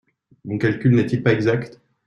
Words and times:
Mon 0.45 0.57
calcul 0.57 0.95
n’est-il 0.95 1.21
pas 1.21 1.31
exact? 1.31 1.79